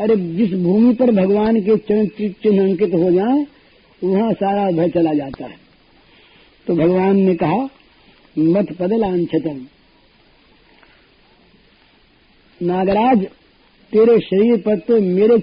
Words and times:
अरे 0.00 0.16
जिस 0.16 0.52
भूमि 0.52 0.94
पर 0.94 1.10
भगवान 1.10 1.60
के 1.60 1.76
चरण 1.76 2.06
चिन्ह 2.28 2.62
अंकित 2.62 2.94
हो 2.94 3.10
जाए, 3.10 3.46
वहाँ 4.04 4.32
सारा 4.32 4.70
भय 4.70 4.88
चला 4.88 5.14
जाता 5.14 5.44
है। 5.44 5.56
तो 6.66 6.74
भगवान 6.74 7.16
ने 7.16 7.34
कहा, 7.34 7.68
मत 8.38 8.72
पदलांछतम। 8.72 9.66
नागराज, 12.62 13.24
तेरे 13.92 14.20
शरीर 14.20 14.56
पर 14.56 14.78
तो 14.78 15.00
मेरे 15.00 15.38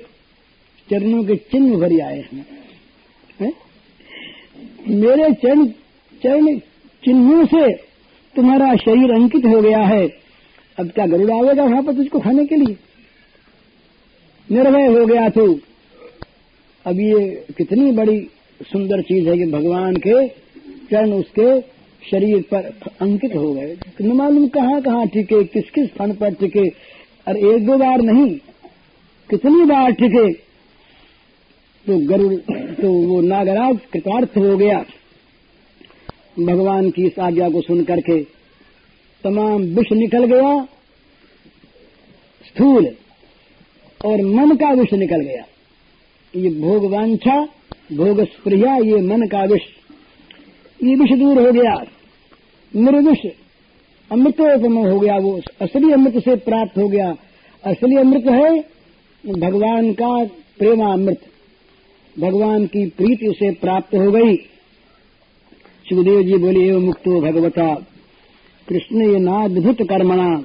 चरणों 0.90 1.24
के 1.24 1.36
चिन्ह 1.36 1.78
भरी 1.78 2.00
आए 2.00 2.20
हैं। 2.20 2.48
है? 3.40 3.54
मेरे 4.88 5.34
चरण 5.34 5.66
चरण 6.24 6.60
चिन्हों 7.06 7.46
से 7.46 7.74
तुम्हारा 8.36 8.76
शरीर 8.76 9.12
अंकित 9.12 9.46
हो 9.46 9.62
गया 9.62 9.80
है। 9.80 10.08
अब 10.80 10.90
क्या 10.90 11.08
गरुड़ 11.08 11.32
आवेगा 11.32 11.64
वहाँ 11.64 11.84
पर 11.84 11.94
तुझको 11.94 12.20
खाने 12.20 12.46
के 12.46 12.56
लिए? 12.56 12.76
निर्भय 14.50 14.86
हो 14.90 15.06
गया 15.06 15.28
तू। 15.30 15.54
अब 16.86 17.00
ये 17.00 17.46
कितनी 17.58 17.92
बड़ी 17.92 18.20
सुंदर 18.62 19.02
चीज़ 19.02 19.28
है 19.30 19.38
कि 19.38 19.46
भगवान 19.52 19.96
के 19.98 20.28
चरण 20.28 21.12
उसके 21.14 21.60
शरीर 22.02 22.42
पर 22.52 22.72
अंकित 23.02 23.36
हो 23.36 23.54
गए। 23.54 23.78
न 24.02 24.12
मालूम 24.14 24.48
कहाँ 24.48 24.82
कहाँ 24.82 25.08
टिके 25.08 25.44
किस 25.44 25.70
किस 25.70 25.90
फन 25.90 26.14
पर 26.14 26.34
टिके। 26.34 26.68
और 27.28 27.38
एक 27.38 27.66
दो 27.66 27.78
बार 27.78 28.02
नहीं, 28.02 28.30
कितनी 29.30 29.64
बार 29.66 29.92
टिके। 29.92 30.32
तो 31.86 31.98
गरुड़ 32.08 32.34
तो 32.76 32.92
वो 33.04 33.20
नागराज 33.22 33.78
कृतार्थ 33.94 34.38
हो 34.38 34.56
गया। 34.58 34.80
भगवान 36.40 36.90
की 36.90 37.06
इस 37.06 37.20
आज्ञा 37.20 37.50
को 37.50 37.62
सुन 37.62 37.84
करके 37.84 38.20
तमाम 39.24 39.64
विष 39.76 39.92
निकल 39.94 40.26
गया। 40.26 40.64
स्थूल 42.46 42.86
और 44.06 44.22
मन 44.22 44.56
का 44.56 44.72
विष 44.72 44.94
निकल 44.94 45.22
गया। 45.22 45.44
ये 46.36 46.50
भोगवांछा 46.50 47.42
भोग 47.94 48.24
स्प्रिया, 48.24 48.76
ये 48.76 48.96
मन 48.96 49.28
का 49.28 49.44
विष। 49.44 49.62
ये 50.84 50.96
विष 50.96 51.20
दूर 51.20 51.42
हो 51.42 51.52
गया। 51.52 51.84
निर्विष। 52.76 53.32
अमृतोपम 54.12 54.78
हो 54.78 55.00
गया 55.00 55.18
वो। 55.18 55.42
असली 55.62 55.92
अमृत 55.92 56.24
से 56.24 56.36
प्राप्त 56.36 56.78
हो 56.78 56.88
गया। 56.88 57.16
असली 57.66 57.96
अमृत 57.96 58.24
है 58.26 58.60
भगवान 59.40 59.94
का 59.94 60.26
प्रेमामृत। 60.60 61.22
भगवान 62.20 62.66
की 62.66 62.90
प्रीति 62.90 63.28
उसे 63.28 63.52
प्राप्त 63.52 63.96
हो 63.96 64.12
गई। 64.12 64.36
सुखदेव 65.90 66.24
जी 66.24 66.36
बोले 66.36 66.60
एवं 66.60 66.82
मुक्तो 66.82 67.22
भगवता, 67.22 67.76
कृष्ण 68.68 69.12
ये 69.12 69.20
नाद्भुत 69.20 69.78
कर्मणा, 69.82 70.44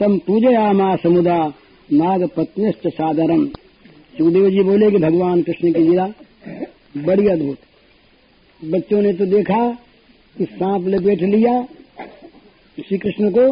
तम 0.00 0.18
पूजया 0.18 0.18
पूजयामा 0.18 0.96
समुदा 0.96 1.52
नाग 1.90 2.24
पत्निश्च 2.26 2.86
सादरम। 2.88 3.46
सुखदेव 4.14 4.48
जी 4.50 4.62
बोले 4.62 4.90
कि 4.90 4.96
भगवान 4.98 5.42
कृष्ण 5.42 5.72
की 5.72 5.80
लीला 5.80 6.06
बड़ी 6.98 7.26
अद्भुत। 7.28 7.58
बच्चों 8.62 9.00
ने 9.02 9.12
तो 9.12 9.26
देखा 9.26 9.70
कि 10.36 10.44
सांप 10.44 10.86
लपेट 10.88 11.22
लिया 11.24 11.62
श्री 12.78 12.98
कृष्ण 12.98 13.30
को 13.30 13.50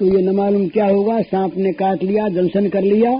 तो 0.00 0.06
ये 0.08 0.22
न 0.22 0.34
मालूम 0.36 0.68
क्या 0.68 0.86
होगा 0.86 1.20
सांप 1.22 1.56
ने 1.56 1.72
काट 1.72 2.02
लिया, 2.02 2.28
दर्शन 2.28 2.68
कर 2.68 2.82
लिया। 2.82 3.12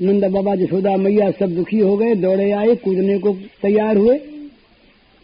नंदा 0.00 0.28
बाबा 0.28 0.54
जसोदा 0.56 0.96
मैया 0.96 1.30
सब 1.30 1.54
दुखी 1.54 1.78
हो 1.78 1.96
गए, 1.96 2.14
दौड़े 2.14 2.50
आए, 2.52 2.74
कूदने 2.76 3.18
को 3.18 3.32
तैयार 3.62 3.96
हुए। 3.96 4.18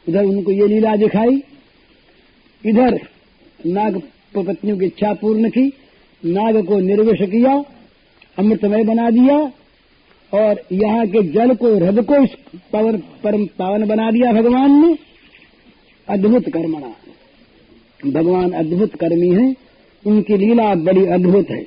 उधर 0.06 0.24
उनको 0.24 0.52
ये 0.52 0.66
लीला 0.66 0.94
दिखाई। 0.96 1.42
इधर 2.64 3.00
नाग 3.66 4.00
पत्नियों 4.36 4.78
की 4.78 4.86
इच्छा 4.86 5.12
पूर्ण 5.14 5.50
की, 5.50 5.66
नाग 6.22 6.64
को 6.64 6.78
निर्विष 6.80 7.28
किया 7.30 7.62
अमृतमय 8.38 8.84
बना 8.84 9.10
दिया 9.10 9.38
और 10.32 10.62
यहाँ 10.72 11.06
के 11.06 11.22
जल 11.22 11.54
को 11.54 11.74
हृदय 11.76 12.02
को 12.02 12.22
इस 12.24 12.30
पवन, 12.72 12.96
परम 13.24 13.44
पावन 13.46 13.86
बना 13.86 14.10
दिया 14.10 14.32
भगवान 14.32 14.86
ने। 14.86 14.96
अद्भुत 16.08 16.48
कर्मणा। 16.48 16.92
भगवान 18.10 18.50
अद्भुत 18.52 18.94
कर्मी 18.94 19.28
हैं 19.28 19.54
उनकी 20.06 20.36
लीला 20.36 20.74
बड़ी 20.74 21.06
अद्भुत 21.06 21.50
है। 21.50 21.62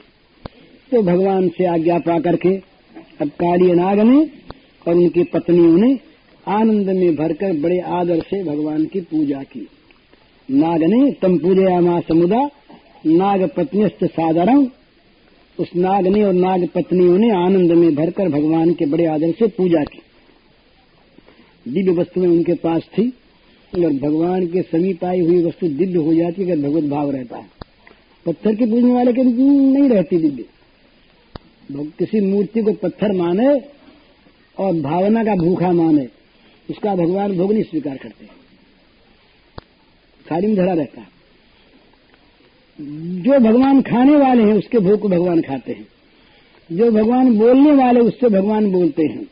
तो 0.91 1.01
भगवान 1.01 1.47
से 1.49 1.65
आज्ञा 1.65 1.99
पा 1.99 2.19
करके 2.19 2.55
अब 3.21 3.27
काली 3.27 3.71
नाग 3.73 3.99
ने 3.99 4.19
और 4.87 4.95
उनकी 4.95 5.23
पत्नियों 5.23 5.77
ने 5.77 5.99
आनंद 6.47 6.89
में 6.89 7.15
भरकर 7.15 7.53
बड़े 7.53 7.79
आदर 7.79 8.19
से 8.19 8.43
भगवान 8.43 8.85
की 8.85 9.01
पूजा 9.01 9.43
की। 9.43 9.67
नाग 10.51 10.83
ने 10.83 11.11
तम 11.11 11.37
पूजया 11.37 11.99
समुदा 11.99 12.49
नाग 13.05 13.49
पत्नीस्त 13.57 14.05
साधारण 14.05 14.65
उस 15.59 15.69
नाग 15.75 16.07
ने 16.07 16.23
और 16.23 16.33
नाग 16.33 16.67
पत्नियों 16.75 17.17
ने 17.17 17.29
आनंद 17.35 17.71
में 17.71 17.95
भरकर 17.95 18.29
भगवान 18.29 18.73
के 18.73 18.85
बड़े 18.85 19.05
आदर 19.05 19.31
से 19.31 19.47
पूजा 19.47 19.83
की। 19.83 20.01
दिव्य 21.65 21.91
वस्तु 21.91 22.21
में 22.21 22.27
उनके 22.27 22.53
पास 22.53 22.81
थी 22.97 23.07
अगर 23.73 23.93
भगवान 23.99 24.45
के 24.47 24.61
समीप 24.61 25.03
आई 25.03 25.19
हुई 25.19 25.43
वस्तु 25.43 25.67
दिव्य 25.69 25.97
हो 25.97 26.13
जाती 26.13 26.43
अगर 26.43 26.67
भगवत 26.67 26.83
भाव 26.83 27.11
रहता 27.11 27.37
है। 27.37 27.49
पत्थर 28.25 28.55
के 28.55 28.65
पूजने 28.65 28.93
वाले 28.93 29.13
के 29.13 29.23
नहीं 29.23 29.89
रहती 29.89 30.17
दिव्य। 30.17 30.45
किसी 31.71 32.19
मूर्ति 32.21 32.61
को 32.61 32.73
पत्थर 32.73 33.11
माने 33.11 33.47
और 34.57 34.73
भावना 34.81 35.23
का 35.23 35.35
भूखा 35.35 35.71
माने, 35.71 36.07
उसका 36.69 36.95
भगवान 36.95 37.37
भोग 37.37 37.51
नहीं 37.53 37.63
स्वीकार 37.63 37.97
करते। 37.97 38.25
थाली 40.25 40.47
में 40.47 40.55
धरा 40.55 40.73
रहता 40.73 41.01
है। 41.01 41.16
जो 42.81 43.39
भगवान 43.39 43.81
खाने 43.81 44.15
वाले 44.15 44.43
हैं, 44.43 44.53
उसके 44.53 44.79
भोग 44.79 44.99
को 44.99 45.09
भगवान 45.09 45.41
खाते 45.41 45.71
हैं। 45.71 45.87
जो 46.71 46.91
भगवान 46.91 47.37
बोलने 47.37 47.71
वाले, 47.71 47.99
उससे 47.99 48.29
भगवान 48.29 48.71
बोलते 48.71 49.03
हैं। 49.03 49.27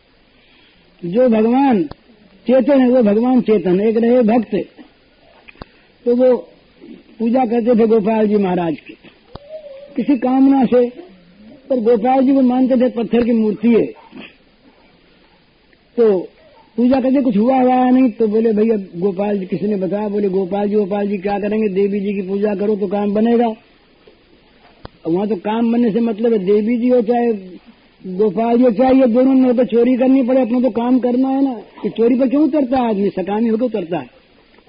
जो 1.05 1.29
भगवान 1.29 1.83
चेतन 2.47 2.81
है, 2.81 2.89
वो 2.89 3.03
भगवान 3.03 3.41
चेतन 3.41 3.81
एक 3.81 3.97
रहे 3.97 4.21
भक्त 4.21 4.67
तो 6.05 6.15
वो 6.15 6.37
पूजा 7.19 7.45
करते 7.45 7.79
थे 7.79 7.87
गोपाल 7.87 8.27
जी 8.27 8.35
महाराज 8.35 8.75
की। 8.79 8.93
किसी 9.95 10.17
कामना 10.17 10.65
से, 10.65 10.89
पर 11.69 11.79
गोपाल 11.79 12.25
जी 12.25 12.33
को 12.33 12.41
मानते 12.41 12.75
थे 12.75 12.89
पत्थर 12.89 13.23
की 13.23 13.31
मूर्ति 13.31 13.67
है। 13.67 13.85
तो 15.97 16.29
पूजा 16.77 16.99
करके 17.01 17.21
कुछ 17.21 17.37
हुआ 17.37 17.59
हुआ 17.61 17.73
है 17.73 17.91
नहीं 17.91 18.09
तो 18.09 18.27
बोले, 18.27 18.51
भैया, 18.53 18.75
गोपाल 18.99 19.37
जी 19.39 19.45
किसी 19.45 19.67
ने 19.67 19.75
बताया? 19.75 20.07
बोले, 20.09 20.29
गोपाल 20.29 20.69
जी 20.69 20.75
गोपाल 20.75 21.07
जी, 21.07 21.17
क्या 21.17 21.37
करेंगे? 21.39 21.67
देवी 21.69 21.99
जी 21.99 22.13
की 22.13 22.21
पूजा 22.21 22.55
करो 22.55 22.75
तो 22.75 22.87
काम 22.87 23.13
बनेगा। 23.13 23.47
वहाँ 25.07 25.27
तो 25.27 25.35
काम 25.35 25.71
बनने 25.73 25.91
से 25.91 25.99
मतलब 25.99 26.33
है, 26.33 26.39
देवी 26.39 26.77
जी 26.77 26.89
हो 26.89 27.01
चाहे 27.01 27.31
गोपाल 28.03 28.57
जी 28.57 28.63
हो, 28.63 28.71
चाहे 28.71 28.93
ये 28.93 29.07
दोनों 29.07 29.33
में 29.33 29.55
तो 29.57 29.63
चोरी 29.65 29.95
करनी 29.97 30.23
पड़े, 30.23 30.41
अपना 30.41 30.59
तो 30.61 30.69
काम 30.71 30.99
करना 30.99 31.29
है 31.29 31.43
ना। 31.43 31.53
कि 31.83 31.89
चोरी 31.89 32.19
पर 32.19 32.27
क्यों 32.27 32.43
उतरता 32.43 32.77
है 32.77 32.89
आदमी? 32.89 33.09
सकामी 33.09 33.49
होकर 33.49 33.65
उतरता 33.65 33.97
है। 33.97 34.09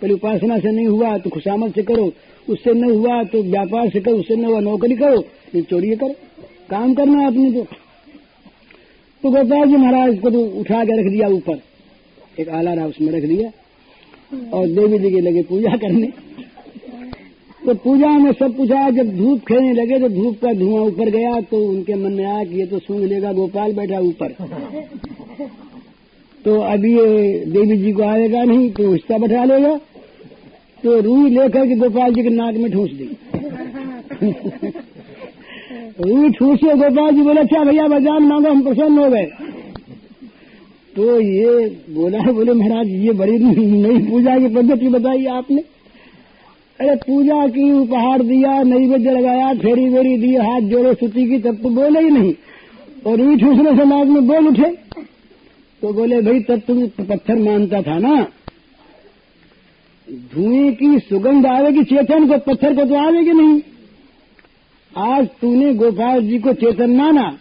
पहले 0.02 0.14
उपासना 0.14 0.58
से 0.58 0.70
नहीं 0.70 0.86
हुआ 0.86 1.16
तो 1.18 1.30
खुशामद 1.30 1.72
से 1.74 1.82
करो। 1.82 2.12
उससे 2.48 2.72
न 2.74 2.90
हुआ 2.90 3.22
तो 3.24 3.42
व्यापार 3.42 3.88
से 3.90 4.00
करो, 4.00 4.16
उससे 4.16 4.36
न 4.36 4.44
हुआ, 4.44 4.60
नौकरी 4.60 4.96
करो। 4.96 5.20
फिर 5.52 5.62
चोरी 5.62 5.94
करो। 5.96 6.14
काम 6.70 6.94
करना 6.94 7.20
है 7.20 7.26
अपने 7.26 7.50
तो 9.22 9.30
गोपाल 9.30 9.68
जी 9.68 9.76
महाराज 9.76 10.18
को 10.18 10.30
तो 10.30 10.40
उठा 10.60 10.84
के 10.84 11.00
रख 11.00 11.12
दिया 11.12 11.28
ऊपर। 11.28 11.60
एक 12.40 12.48
आला 12.50 12.72
रहा 12.74 12.86
उसमें 12.86 13.12
रख 13.12 13.24
दिया। 13.24 13.50
और 14.52 14.66
देवी 14.68 14.98
जी 14.98 15.10
के 15.10 15.20
लगे 15.20 15.42
पूजा 15.42 15.76
करने। 15.76 16.06
तो 17.66 17.74
पूजा 17.74 18.08
में 18.18 18.32
सब 18.32 18.56
पूछा 18.56 18.88
जब 18.90 19.16
धूप 19.16 19.40
खेलने 19.40 19.72
लगे 19.72 19.98
तो 20.00 20.08
धूप 20.08 20.34
का 20.42 20.52
धुआँ 20.52 20.82
ऊपर 20.82 21.10
गया 21.10 21.40
तो 21.40 21.62
उनके 21.64 21.94
मन 21.94 22.12
में 22.12 22.24
आया 22.24 22.44
कि 22.44 22.58
ये 22.58 22.66
तो 22.66 22.78
सूंघ 22.78 23.02
लेगा 23.04 23.32
गोपाल 23.32 23.72
बैठा 23.72 23.98
ऊपर। 24.00 24.28
तो 26.40 26.60
अभी 26.62 26.92
ये 26.94 27.06
देवी 27.46 27.76
जी 27.76 27.92
को 27.92 28.02
आएगा 28.02 28.42
नहीं 28.44 28.70
तो 28.70 28.92
हिस्सा 28.92 29.18
बैठा 29.18 29.44
लेगा। 29.44 29.76
तो 30.82 31.00
रूई 31.00 31.30
लेकर 31.30 31.66
के 31.66 31.76
गोपाल 31.76 32.14
जी 32.14 32.22
के 32.22 32.30
नाक 32.30 32.54
में 32.54 32.70
ठूस 32.72 32.90
दी। 32.92 33.08
रूई 36.00 36.30
ठूसे 36.30 36.74
गोपाल 36.74 37.14
जी 37.14 37.22
बोले 37.22 37.40
अच्छा 37.40 37.64
भैया 37.64 37.86
बजान 37.88 38.22
मांगो 38.22 38.50
हम 38.50 38.62
प्रसन्न 38.62 38.98
हो 38.98 39.08
गए। 39.10 39.26
तो 40.96 41.20
ये 41.20 41.68
बोला 41.90 42.18
है 42.18 42.32
बोले, 42.32 42.52
महाराज, 42.52 42.88
ये 42.88 43.12
बड़ी 43.12 43.38
नई 43.66 43.98
पूजा 43.98 44.38
की 44.38 44.48
पद्धति 44.48 44.88
बताई 44.88 45.26
आपने। 45.26 45.60
अरे 46.80 46.96
पूजा 46.96 47.46
की 47.46 47.72
उपहार 47.72 48.22
दिया 48.22 48.62
नई 48.62 48.78
नैवेद्य 48.78 49.10
लगाया, 49.10 49.54
फेरी 49.54 49.88
वेरी 49.88 50.16
दी, 50.16 50.34
हाथ 50.34 50.60
जोड़े 50.60 50.94
स्तुति 50.94 51.26
की 51.26 51.38
तब 51.38 51.56
तो 51.62 51.68
बोले 51.68 52.00
ही 52.00 52.10
नहीं। 52.10 52.34
और 53.06 53.32
ईट 53.32 53.44
उसने 53.44 53.76
से 53.76 53.84
नाग 53.84 54.06
में 54.08 54.26
बोल 54.26 54.48
उठे। 54.48 54.70
तो 55.82 55.92
बोले, 55.92 56.22
भाई, 56.22 56.40
तब 56.40 56.58
तुम 56.58 56.86
पत्थर 56.86 57.36
मानता 57.36 57.82
था 57.82 57.98
ना। 57.98 58.26
धुएँ 60.10 60.72
की 60.72 60.98
सुगंध 60.98 61.46
आवेगी, 61.46 61.84
चेतन 61.84 62.28
को 62.28 62.38
पत्थर 62.38 62.74
को 62.74 62.84
तो 62.84 62.94
आवेगी 62.94 63.32
नहीं। 63.32 63.60
आज 64.96 65.28
तूने 65.40 65.74
गोपाल 65.74 66.22
जी 66.22 66.38
को 66.38 66.52
चेतन 66.52 66.90
माना। 66.90 67.38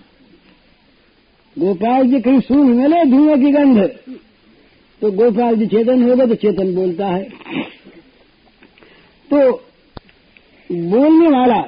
गोपाल 1.57 2.07
जी 2.07 2.19
कहीं 2.19 2.39
सूंघ 2.39 2.69
मिले 2.69 3.03
धुएँ 3.05 3.37
की 3.37 3.51
गंध। 3.51 3.79
तो 5.01 5.11
गोपाल 5.11 5.55
जी 5.55 5.65
चेतन 5.65 6.01
हो 6.03 6.15
गए 6.15 6.27
तो 6.27 6.35
चेतन 6.35 6.73
बोलता 6.75 7.07
है। 7.07 7.23
तो 9.31 9.51
बोलने 10.69 11.27
वाला, 11.29 11.61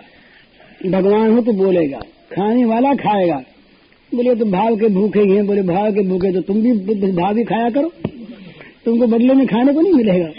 भगवान 0.86 1.31
हो 1.31 1.42
तो 1.42 1.54
बोलेगा, 1.54 2.00
खाने 2.31 2.66
वाला 2.66 2.94
खाएगा। 2.95 3.38
बोले 4.12 4.36
तो 4.36 4.45
भाव 4.45 4.75
के 4.75 4.88
भूखे 4.88 5.19
ही 5.19 5.36
हैं। 5.36 5.45
बोले, 5.48 5.62
भाव 5.62 5.92
के 5.94 6.01
भूखे 6.01 6.31
तो 6.34 6.42
तुम 6.42 6.62
भी 6.62 7.12
भाव 7.13 7.38
ही 7.38 7.44
खाया 7.44 7.69
करो। 7.69 7.92
तुमको 8.86 9.07
बदले 9.07 9.34
में 9.34 9.45
खाने 9.48 9.74
को 9.74 9.81
नहीं 9.81 9.94
मिलेगा। 9.94 10.30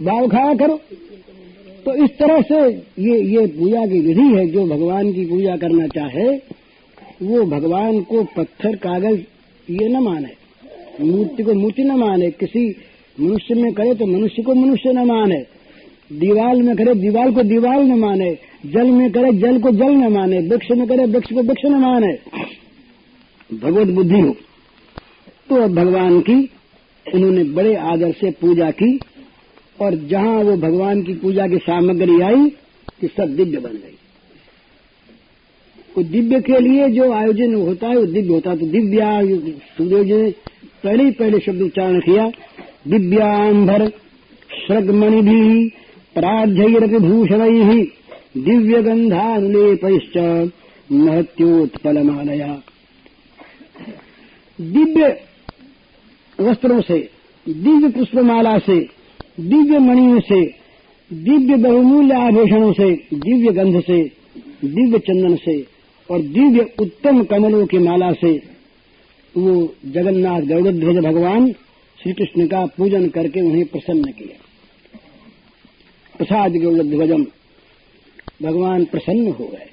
भाव 0.00 0.28
खाया 0.28 0.54
करो। 0.54 0.80
तो 1.84 1.94
इस 1.94 2.10
तरह 2.18 2.40
से 2.42 2.60
ये 3.02 3.20
ये 3.30 3.46
पूजा 3.48 3.86
की 3.86 4.00
विधि 4.00 4.26
है, 4.36 4.46
जो 4.46 4.66
भगवान 4.66 5.12
की 5.12 5.24
पूजा 5.24 5.56
करना 5.56 5.86
चाहे 5.88 6.36
वो 7.22 7.44
भगवान 7.44 8.00
को 8.00 8.24
पत्थर, 8.24 8.76
कागज़, 8.76 9.20
ये 9.70 9.88
न 9.88 9.96
माने। 9.96 10.30
मूर्ति 11.00 11.42
को 11.42 11.54
मूर्ति 11.54 11.82
न 11.82 11.92
माने। 11.92 12.30
किसी 12.30 12.76
मनुष्य 13.20 13.54
में 13.54 13.72
करे 13.72 13.94
तो 13.94 14.06
मनुष्य 14.06 14.42
को 14.42 14.54
मनुष्य 14.54 14.92
न 14.92 14.98
माने। 14.98 15.46
दीवाल 16.12 16.62
में 16.62 16.76
करे, 16.76 16.94
दीवाल 16.94 17.34
को 17.34 17.42
दीवाल 17.42 17.82
न 17.82 17.98
माने। 17.98 18.38
जल 18.66 18.90
में 18.90 19.12
करे, 19.12 19.32
जल 19.32 19.60
को 19.60 19.70
जल 19.70 19.90
न 19.90 20.12
माने। 20.12 20.38
वृक्ष 20.38 20.66
में 20.70 20.88
करे, 20.88 21.06
वृक्ष 21.06 21.32
को 21.32 21.42
वृक्ष 21.42 21.64
न 21.64 21.72
माने। 21.72 22.18
भगवत 23.56 23.86
बुद्धि 23.86 24.20
हो। 24.20 24.36
तो 25.48 25.56
अब 25.56 25.74
भगवान 25.74 26.20
की 26.20 26.50
उन्होंने 27.14 27.44
बड़े 27.44 27.76
आदर 27.76 28.12
से 28.12 28.30
पूजा 28.30 28.70
की 28.70 29.00
और 29.80 29.94
जहाँ 29.94 30.38
वो 30.38 30.56
भगवान 30.56 31.02
की 31.02 31.14
पूजा 31.14 31.46
की 31.46 31.56
सामग्री 31.56 32.20
आई, 32.20 32.52
कि 33.00 33.06
सब 33.06 33.36
दिव्य 33.36 33.58
बन 33.58 33.70
गई। 33.70 33.98
तो 35.96 36.02
दिव्य 36.02 36.40
के 36.40 36.60
लिए 36.60 36.88
जो 36.88 37.12
आयोजन 37.12 37.54
होता 37.54 37.88
है, 37.88 37.96
वो 37.96 38.04
दिव्य 38.04 38.28
होता 38.28 38.50
है। 38.50 38.58
तो 38.58 38.66
दिव्या 38.66 39.20
सुदेव 39.78 40.04
जी 40.04 40.12
ने 40.12 40.30
पहले 40.84 41.04
ही 41.04 41.10
पहले 41.10 41.38
शब्द 41.38 41.62
उच्चारण 41.62 42.00
किया 42.00 42.30
दिव्यांबर 42.88 43.88
श्रगमणि 44.66 45.22
भी 45.22 45.68
प्राध्यरपि 46.14 46.98
भूषण 46.98 47.40
दिव्य 48.36 48.82
गंधानुलेपश्च 48.82 50.16
महत्योत्पलमालया। 50.92 52.62
दिव्य 54.60 55.20
वस्त्रों 56.40 56.80
से, 56.80 56.98
दिव्य 57.48 57.88
पुष्पमाला 57.88 58.58
से, 58.58 58.78
दिव्य 59.40 59.78
मणियों 59.78 60.20
से, 60.20 60.44
दिव्य 61.12 61.56
बहुमूल्य 61.56 62.14
आभूषणों 62.14 62.72
से, 62.72 62.90
दिव्य 63.14 63.52
गंध 63.52 63.80
से, 63.80 64.02
दिव्य 64.64 64.98
चंदन 64.98 65.36
से 65.36 65.73
और 66.08 66.22
दिव्य 66.22 66.66
उत्तम 66.80 67.22
कमलों 67.24 67.66
की 67.66 67.78
माला 67.78 68.12
से 68.12 68.32
वो 69.34 69.52
जगन्नाथ 69.86 70.40
गौरध्वज 70.42 71.04
भगवान 71.04 71.52
श्री 71.98 72.12
कृष्ण 72.12 72.46
का 72.46 72.64
पूजन 72.76 73.08
करके 73.08 73.40
उन्हें 73.40 73.64
प्रसन्न 73.66 74.12
किया। 74.12 74.36
प्रसाद 76.14 76.56
गौरध्वजम 76.56 77.24
भगवान 78.42 78.84
प्रसन्न 78.84 79.30
हो 79.30 79.46
गए। 79.46 79.68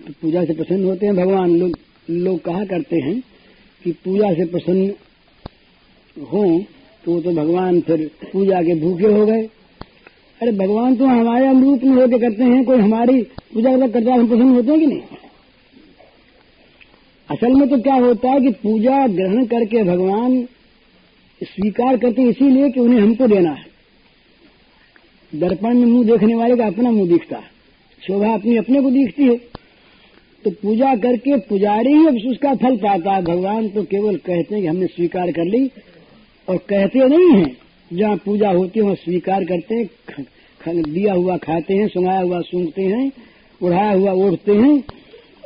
तो 0.00 0.12
पूजा 0.22 0.44
से 0.44 0.54
प्रसन्न 0.54 0.84
होते 0.84 1.06
हैं। 1.06 1.16
भगवान 1.16 1.56
लोग 1.56 1.78
लोग 2.10 2.40
कहा 2.40 2.64
करते 2.64 2.96
हैं 2.96 3.20
कि 3.84 3.92
पूजा 4.04 4.32
से 4.34 4.44
प्रसन्न 4.44 4.94
हो 6.16 6.44
तो 7.04 7.20
तो 7.20 7.32
भगवान 7.32 7.80
फिर 7.80 8.10
पूजा 8.32 8.62
के 8.62 8.74
भूखे 8.80 9.06
हो 9.06 9.26
गए। 9.26 9.42
अरे 10.40 10.52
भगवान 10.52 10.96
तो 10.96 11.06
हमारे 11.06 11.46
अमरूप 11.46 11.82
में 11.84 11.92
होकर 11.92 12.18
करते 12.18 12.44
हैं, 12.44 12.64
कोई 12.64 12.78
हमारी 12.78 13.22
पूजा 13.54 13.76
करता 13.78 14.12
है, 14.12 14.18
हम 14.18 14.28
प्रसन्न 14.28 14.54
होते 14.54 14.70
हैं 14.70 14.80
कि 14.80 14.86
नहीं? 14.86 15.02
असल 17.28 17.54
में 17.54 17.68
तो 17.68 17.78
क्या 17.78 17.94
होता 17.94 18.30
है 18.30 18.40
कि 18.40 18.50
पूजा 18.62 19.06
ग्रहण 19.06 19.44
करके 19.46 19.82
भगवान 19.82 20.42
स्वीकार 21.40 21.96
करते 21.96 22.22
इसीलिए 22.22 22.70
कि 22.70 22.80
उन्हें 22.80 23.00
हमको 23.00 23.26
देना 23.26 23.50
है। 23.50 23.72
दर्पण 25.32 25.74
में 25.74 25.86
मुँह 25.86 26.04
देखने 26.06 26.34
वाले 26.34 26.56
का 26.56 26.66
अपना 26.66 26.90
मुँह 26.90 27.08
दिखता 27.08 27.36
है, 27.36 27.50
शोभा 28.02 28.34
अपनी 28.34 28.56
अपने 28.56 28.82
को 28.82 28.90
दिखती 28.90 29.22
है। 29.22 29.36
तो 30.44 30.50
पूजा 30.52 30.94
करके 30.96 31.36
पुजारी 31.38 31.92
ही 31.92 32.06
अब 32.06 32.16
उसका 32.30 32.54
फल 32.54 32.76
पाता 32.76 33.12
है। 33.12 33.22
भगवान 33.22 33.68
तो 33.68 33.82
केवल 33.84 34.16
कहते 34.16 34.54
हैं 34.54 34.62
कि 34.62 34.68
हमने 34.68 34.86
स्वीकार 34.86 35.30
कर 35.32 35.44
ली 35.44 35.70
और 36.48 36.56
कहते 36.56 37.06
नहीं 37.08 37.32
है 37.32 37.63
जहाँ 37.94 38.16
पूजा 38.16 38.50
होती 38.50 38.78
है 38.78 38.84
वहाँ 38.84 38.94
स्वीकार 38.94 39.44
करते 39.44 39.74
हैं 39.74 39.86
ख, 40.08 40.20
ख, 40.60 40.68
दिया 40.68 41.14
हुआ 41.14 41.36
खाते 41.36 41.74
हैं 41.74 41.88
सुनाया 41.88 42.20
हुआ 42.20 42.40
सुनते 42.40 42.82
हैं 42.82 43.12
उड़ाया 43.60 43.92
हुआ 43.92 44.12
ओढ़ते 44.12 44.52
हैं 44.52 44.82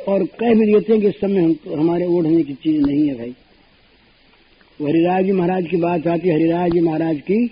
और 0.07 0.23
कह 0.39 0.53
भी 0.53 0.73
देते 0.73 0.93
हैं 0.93 1.01
कि 1.01 1.07
इस 1.07 1.19
समय 1.21 1.43
हम, 1.43 1.53
तो 1.53 1.75
हमारे 1.75 2.05
ओढ़ने 2.05 2.43
की 2.43 2.53
चीज़ 2.53 2.81
नहीं 2.85 3.07
है 3.07 3.15
भाई। 3.15 3.35
हरिराज 4.79 5.25
जी 5.25 5.31
महाराज 5.31 5.67
की 5.67 5.77
बात 5.77 6.07
आती 6.07 6.27
है 6.27 6.35
हरिराज 6.35 6.71
जी 6.71 6.79
महाराज 6.79 7.19
की 7.21 7.47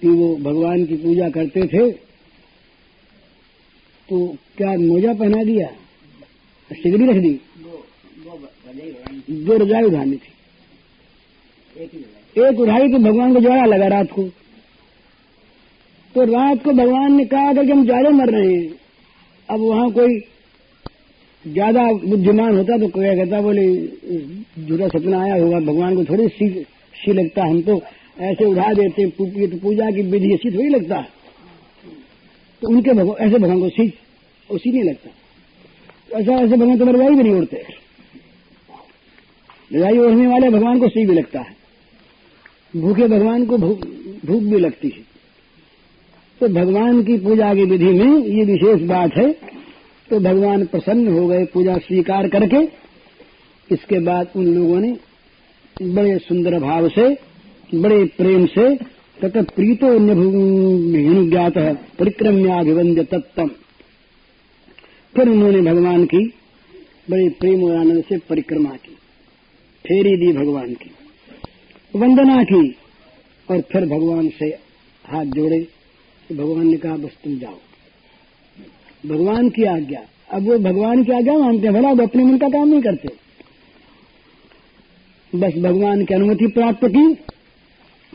कि 0.00 0.08
वो 0.08 0.36
भगवान 0.36 0.84
की 0.86 0.96
पूजा 0.96 1.28
करते 1.30 1.66
थे 1.66 1.90
तो 4.08 4.26
क्या 4.56 4.72
मोजा 4.78 5.14
पहना 5.14 5.42
दिया? 5.44 5.68
सिगड़ी 6.70 7.06
रख 7.06 7.16
दी? 7.16 7.40
दो 9.30 9.56
रजाई 9.56 9.82
उठानी 9.82 10.16
थी। 10.16 10.32
एक 12.36 12.60
उठाई 12.60 12.88
तो 12.88 12.98
भगवान 13.00 13.34
को 13.34 13.40
जोड़ा 13.40 13.64
लगा 13.66 13.86
रात 13.88 14.10
को। 14.12 14.22
तो 16.14 16.24
रात 16.26 16.62
को 16.64 16.72
भगवान 16.74 17.12
ने 17.12 17.24
कहा 17.26 17.52
कि 17.54 17.70
हम 17.70 17.84
ज़्यादा 17.84 18.10
मर 18.12 18.30
रहे 18.30 18.54
हैं, 18.54 18.72
अब 19.48 19.60
वहाँ 19.60 19.90
कोई 19.92 20.18
ज़्यादा 21.44 21.82
बुद्धिमान 22.04 22.56
होता 22.56 22.78
तो 22.78 22.88
क्या 22.90 23.14
कहता, 23.14 23.40
बोले, 23.40 23.66
झूठा 24.58 24.88
सपना 24.88 25.22
आया 25.22 25.34
होगा, 25.34 25.60
भगवान 25.62 25.96
को 25.96 26.04
थोड़ी 26.04 26.28
सी 26.28 26.48
सी 26.94 27.12
लगता, 27.12 27.42
हम 27.42 27.60
तो 27.62 27.80
ऐसे 28.20 28.44
उठा 28.44 28.72
देते 28.74 29.06
तो 29.08 29.58
पूजा 29.58 29.90
की 29.90 30.02
विधि 30.04 30.32
ऐसी 30.34 30.50
थोड़ी 30.50 30.68
लगता। 30.70 31.00
तो 32.62 32.68
उनके 32.68 32.92
भगवान, 32.92 33.16
ऐसे 33.18 33.38
भगवान 33.38 33.60
को 33.60 33.68
सी 33.70 33.92
उसी 34.48 34.70
नहीं 34.72 34.84
लगता। 34.84 35.10
तो 36.10 36.18
ऐसा, 36.18 36.32
ऐसे 36.34 36.56
भगवान 36.56 36.78
तो 36.78 36.84
रजाई 36.86 37.14
भी 37.14 37.22
नहीं 37.22 37.34
उड़ते। 37.34 37.64
रजाई 39.70 39.98
ओढ़ने 39.98 40.26
वाले 40.26 40.50
भगवान 40.50 40.78
को 40.80 40.88
सी 40.88 41.06
भी 41.06 41.14
लगता 41.14 41.40
है। 41.40 41.54
भूखे 42.74 43.06
भगवान 43.08 43.44
को 43.46 43.58
भूख 43.58 44.42
भी 44.42 44.58
लगती 44.58 44.88
है। 44.88 45.04
तो 46.40 46.48
भगवान 46.50 47.02
की 47.02 47.16
पूजा 47.18 47.54
की 47.54 47.64
विधि 47.64 47.92
में 47.94 48.16
ये 48.18 48.44
विशेष 48.44 48.82
बात 48.88 49.16
है 49.16 49.30
तो 50.08 50.18
भगवान 50.20 50.64
प्रसन्न 50.66 51.12
हो 51.12 51.26
गए, 51.28 51.44
पूजा 51.44 51.76
स्वीकार 51.78 52.28
करके, 52.28 52.62
इसके 53.70 53.98
बाद 54.00 54.32
उन 54.36 54.46
लोगों 54.46 54.80
ने 54.80 54.96
बड़े 55.76 56.18
सुंदर 56.18 56.58
भाव 56.60 56.88
से, 56.88 57.08
बड़े 57.72 58.04
प्रेम 58.16 58.46
से, 58.48 58.74
तथा 59.18 59.42
प्रीतो 59.44 59.88
ज्ञात 61.30 61.58
परिक्रम्याभिवंद्य 61.98 63.04
तत्तम 63.04 63.50
फिर 65.14 65.28
उन्होंने 65.28 65.60
भगवान 65.62 66.04
की 66.04 66.24
बड़े 67.08 67.28
प्रेम 67.40 67.62
और 67.64 67.76
आनंद 67.76 68.04
से 68.04 68.18
परिक्रमा 68.28 68.70
की, 68.70 68.94
फेरी 69.84 70.16
दी 70.16 70.32
भगवान 70.32 70.72
की। 70.74 70.90
वंदना 71.96 72.42
की 72.42 72.76
और 73.48 73.60
फिर 73.60 73.84
भगवान 73.86 74.28
से 74.28 74.46
हाथ 75.04 75.24
जोड़े 75.24 75.60
तो 76.28 76.34
भगवान 76.34 76.66
ने 76.66 76.76
कहा, 76.76 76.96
बस 76.96 77.10
तुम 77.24 77.38
जाओ। 77.38 77.58
भगवान 79.06 79.48
की 79.48 79.64
आज्ञा। 79.64 80.00
अब 80.32 80.42
वो 80.42 80.58
भगवान 80.58 81.04
की 81.04 81.12
आज्ञा 81.12 81.38
मानते 81.38 81.66
हैं, 81.66 81.74
भला, 81.74 81.92
वो 81.92 82.02
अपने 82.02 82.24
मन 82.24 82.38
का 82.38 82.48
काम 82.48 82.68
नहीं 82.68 82.82
करते। 82.82 83.08
बस 85.34 85.52
भगवान 85.58 86.04
की 86.04 86.14
अनुमति 86.14 86.46
प्राप्त 86.46 86.86
की। 86.86 87.14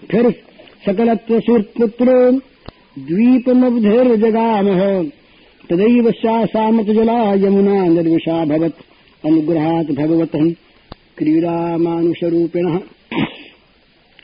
फिर 0.07 0.31
सकलत्व 0.85 1.39
पुत्र 1.77 2.31
द्वीप 2.99 3.49
नवधेर 3.49 4.15
जगाम 4.15 4.67
तदैव 5.69 6.11
सामत 6.45 6.85
जला 6.85 7.33
यमुना 7.33 7.85
निर्विषा 7.85 8.45
भवत। 8.45 8.77
अनुग्रहात 9.25 9.85
भगवत 9.85 10.55
क्रीड़ा 11.17 11.77
मानुष 11.77 12.23
रूपिण 12.23 12.79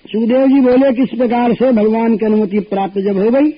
सुखदेव 0.07 0.47
जी 0.47 0.59
बोले, 0.59 0.91
किस 0.93 1.17
प्रकार 1.17 1.53
से 1.53 1.71
भगवान 1.71 2.17
की 2.17 2.25
अनुमति 2.25 2.59
प्राप्त 2.59 2.99
जब 2.99 3.17
हो 3.17 3.29
गई? 3.29 3.51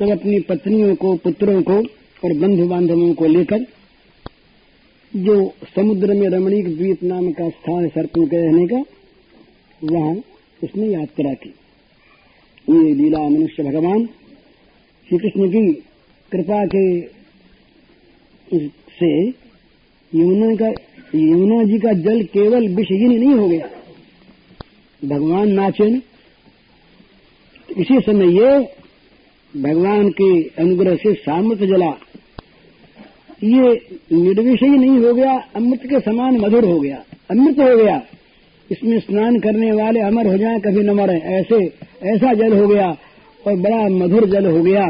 तब 0.00 0.10
अपनी 0.10 0.40
पत्नियों 0.40 0.94
को, 0.94 1.14
पुत्रों 1.16 1.62
को 1.62 1.72
और 2.24 2.32
बंधु 2.38 2.66
बांधवों 2.68 3.14
को 3.14 3.26
लेकर, 3.26 3.64
जो 5.16 5.54
समुद्र 5.76 6.14
में 6.14 6.28
रमणीक 6.28 6.76
द्वीप 6.76 7.02
नाम 7.02 7.32
का 7.32 7.48
स्थान 7.48 7.88
सर्पों 7.88 8.26
के 8.26 8.36
रहने 8.36 8.66
का, 8.66 8.82
वहाँ 9.84 10.14
उसने 10.64 10.86
यात्रा 10.86 11.32
की। 11.32 11.54
ये 12.68 12.94
लीला 12.94 13.18
मनुष्य 13.18 13.62
भगवान 13.62 14.06
श्री 15.08 15.18
कृष्ण 15.18 15.48
की 15.48 15.72
कृपा 16.32 16.66
के 16.66 17.00
से, 18.90 19.28
यमुना 20.12 20.54
का, 20.54 20.68
यमुना 21.14 21.62
जी 21.64 21.78
का 21.78 21.92
जल 21.92 22.22
केवल 22.22 22.68
विषहीन 22.68 23.18
नहीं 23.18 23.34
हो 23.34 23.48
गया। 23.48 23.68
भगवान 25.02 25.48
नाचे 25.48 25.84
इसी 27.68 28.00
समय 28.00 28.34
ये 28.34 28.58
भगवान 29.54 30.08
के 30.10 30.42
अनुग्रह 30.58 30.96
से 30.96 31.12
सामर्थ 31.14 31.58
जला। 31.58 31.90
ये 33.44 33.70
निर्विषय 34.12 34.66
नहीं 34.66 34.98
हो 34.98 35.14
गया, 35.14 35.32
अमृत 35.56 35.80
के 35.84 36.00
समान 36.00 36.36
मधुर 36.38 36.64
हो 36.64 36.80
गया, 36.80 37.02
अमृत 37.30 37.58
हो 37.58 37.76
गया। 37.76 38.02
इसमें 38.70 38.98
स्नान 39.00 39.38
करने 39.38 39.72
वाले 39.72 40.00
अमर 40.00 40.26
हो 40.26 40.36
जाए, 40.38 40.58
कभी 40.58 40.82
न 40.82 40.90
मरे। 40.90 41.18
ऐसे, 41.34 41.56
ऐसा 42.04 42.32
जल 42.34 42.58
हो 42.58 42.68
गया 42.68 42.90
और 43.46 43.56
बड़ा 43.56 43.88
मधुर 43.88 44.28
जल 44.28 44.46
हो 44.46 44.62
गया। 44.62 44.86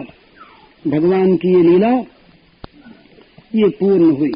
भगवान 0.87 1.37
की 1.37 1.49
ये 1.49 1.63
लीला, 1.63 1.93
ये 3.55 3.69
पूर्ण 3.69 4.11
हुई। 4.11 4.33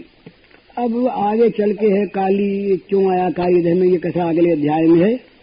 अब 0.78 1.07
आगे 1.09 1.50
चल 1.50 1.73
के 1.73 1.87
है 1.87 2.07
काली 2.07 2.76
क्यों 2.88 3.11
आया 3.12 3.31
काली 3.31 3.62
देह 3.62 3.75
में 3.75 3.88
ये 3.88 3.97
कथा 3.97 4.28
अगले 4.28 4.50
अध्याय 4.50 4.83
में 4.83 5.00
है। 5.00 5.33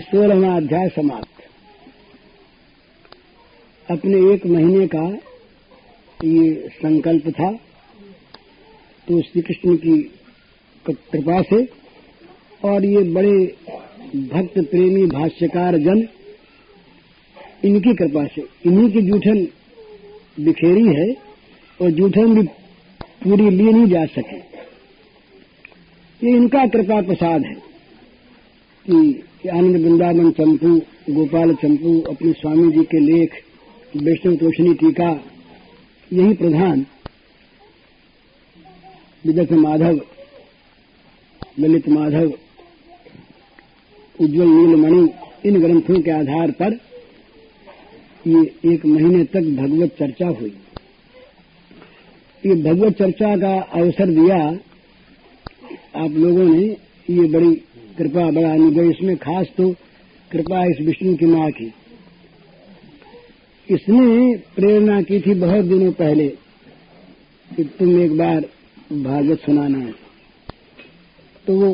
सोलहवा 0.00 0.56
अध्याय 0.56 0.88
समाप्त। 0.88 1.42
अपने 3.88 4.18
एक 4.32 4.46
महीने 4.46 4.86
का 4.86 5.04
ये 6.20 6.68
संकल्प 6.72 7.28
था 7.30 7.50
तो 9.08 9.20
श्री 9.22 9.42
कृष्ण 9.42 9.76
की 9.76 9.96
कृपा 10.86 11.40
से 11.42 11.64
और 12.64 12.84
ये 12.84 13.02
बड़े 13.12 13.36
भक्त 14.14 14.58
प्रेमी 14.70 15.06
भाष्यकार 15.08 15.76
जन 15.78 16.06
इनकी 17.64 17.94
कृपा 17.94 18.24
से, 18.26 18.42
इन्हीं 18.66 18.90
की 18.90 19.02
जूठन 19.02 19.46
बिखेरी 20.40 20.86
है 20.88 21.10
और 21.80 21.90
जूठन 21.90 22.34
भी 22.34 22.42
पूरी 23.22 23.50
ली 23.50 23.64
नहीं 23.64 23.86
जा 23.86 24.04
सके। 24.12 24.36
ये 26.22 26.36
इनका 26.36 26.66
कृपा 26.66 27.00
प्रसाद 27.02 27.44
है। 27.44 27.73
कि 28.86 29.48
आनंद 29.48 29.76
वृंदावन 29.76 30.30
चंपू, 30.30 30.68
गोपाल 31.10 31.54
चंपू, 31.54 32.00
अपने 32.00 32.32
स्वामी 32.32 32.70
जी 32.72 32.84
के 32.84 32.98
लेख, 33.00 33.34
वैष्णव 33.96 34.36
तोषणी 34.36 34.74
टीका, 34.74 35.10
यही 36.12 36.34
प्रधान 36.34 36.84
विदग्ध 39.24 39.52
माधव, 39.52 40.00
ललित 41.58 41.88
माधव, 41.88 42.32
उज्जवल 44.20 44.48
नीलमणि, 44.48 45.08
इन 45.46 45.60
ग्रंथों 45.60 46.00
के 46.00 46.10
आधार 46.10 46.50
पर 46.50 46.78
ये 48.26 48.72
एक 48.72 48.86
महीने 48.86 49.24
तक 49.24 49.54
भगवत 49.56 49.96
चर्चा 49.98 50.28
हुई। 50.28 50.54
ये 52.46 52.54
भगवत 52.62 52.98
चर्चा 52.98 53.36
का 53.36 53.54
अवसर 53.80 54.10
दिया 54.10 54.36
आप 56.04 56.10
लोगों 56.10 56.44
ने, 56.44 56.64
ये 57.10 57.28
बड़ी 57.28 57.62
कृपा 57.98 58.30
बड़ा 58.30 58.52
अनुभव 58.52 58.90
इसमें 58.90 59.16
खास 59.16 59.46
तो 59.56 59.70
कृपा 60.30 60.64
इस 60.64 60.80
विष्णु 60.80 61.16
की 61.16 61.26
माँ 61.26 61.50
की। 61.50 61.72
इसने 63.68 64.36
प्रेरणा 64.56 65.00
की 65.02 65.20
थी 65.20 65.34
बहुत 65.34 65.64
दिनों 65.64 65.92
पहले 65.92 66.28
कि 67.48 67.64
तुम 67.78 68.00
एक 68.00 68.16
बार 68.16 68.40
भागवत 68.92 69.40
सुनाना 69.40 69.78
है। 69.78 69.92
तो 71.46 71.56
वो 71.60 71.72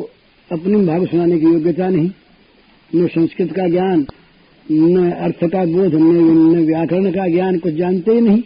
अपनी 0.51 0.85
भागवत 0.85 1.09
सुनाने 1.09 1.39
की 1.39 1.45
योग्यता 1.45 1.89
नहीं, 1.89 2.09
न 2.91 3.07
संस्कृत 3.07 3.51
का 3.51 3.67
ज्ञान, 3.67 4.05
न 4.65 5.11
अर्थ 5.11 5.43
का 5.45 5.65
बोध 5.65 5.95
न 5.95 6.65
व्याकरण 6.65 7.11
का 7.11 7.27
ज्ञान 7.27 7.57
कुछ 7.59 7.73
जानते 7.73 8.11
ही 8.11 8.21
नहीं। 8.21 8.41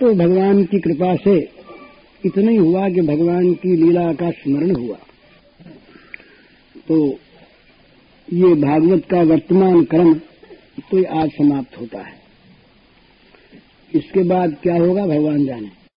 तो 0.00 0.14
भगवान 0.14 0.64
की 0.64 0.80
कृपा 0.80 1.14
से 1.16 1.36
इतना 2.24 2.50
ही 2.50 2.56
हुआ 2.56 2.88
कि 2.88 3.00
भगवान 3.00 3.52
की 3.54 3.76
लीला 3.76 4.12
का 4.12 4.30
स्मरण 4.30 4.74
हुआ। 4.76 4.98
तो 6.88 6.96
ये 8.28 8.54
भागवत 8.54 9.04
का 9.10 9.22
वर्तमान 9.22 9.84
क्रम 9.84 10.14
तो 10.90 11.04
आज 11.20 11.30
समाप्त 11.30 11.78
होता 11.80 12.00
है। 12.00 12.22
इसके 13.92 14.22
बाद 14.22 14.56
क्या 14.62 14.76
होगा, 14.76 15.06
भगवान 15.06 15.44
जाने। 15.46 15.83